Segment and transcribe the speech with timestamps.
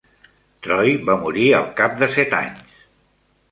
[0.67, 2.83] Troy va morir al cap de set anys.